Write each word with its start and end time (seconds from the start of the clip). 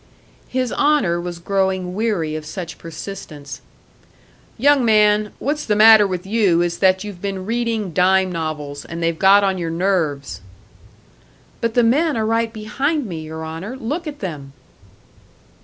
His 0.47 0.73
Honour 0.73 1.21
was 1.21 1.37
growing 1.37 1.93
weary 1.93 2.35
of 2.35 2.43
such 2.43 2.79
persistence. 2.79 3.61
"Young 4.57 4.83
man, 4.83 5.31
what's 5.37 5.63
the 5.63 5.75
matter 5.75 6.07
with 6.07 6.25
you 6.25 6.63
is 6.63 6.79
that 6.79 7.03
you've 7.03 7.21
been 7.21 7.45
reading 7.45 7.93
dime 7.93 8.31
novels, 8.31 8.83
and 8.83 9.03
they've 9.03 9.19
got 9.19 9.43
on 9.43 9.59
your 9.59 9.69
nerves!" 9.69 10.41
"But 11.59 11.75
the 11.75 11.83
men 11.83 12.17
are 12.17 12.25
right 12.25 12.51
behind 12.51 13.05
me, 13.05 13.21
your 13.21 13.45
Honour! 13.45 13.77
Look 13.77 14.07
at 14.07 14.21
them!" 14.21 14.53